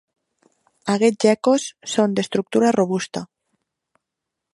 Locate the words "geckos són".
1.25-2.15